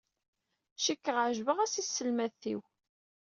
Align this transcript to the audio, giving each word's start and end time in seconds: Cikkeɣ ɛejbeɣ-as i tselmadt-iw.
Cikkeɣ 0.83 1.17
ɛejbeɣ-as 1.25 1.73
i 1.81 1.83
tselmadt-iw. 1.83 2.61